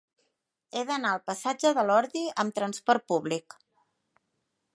He 0.73 0.81
d'anar 0.91 1.11
al 1.17 1.21
passatge 1.31 1.73
de 1.81 1.85
l'Ordi 1.91 2.25
amb 2.45 2.57
trasport 2.61 3.07
públic. 3.15 3.59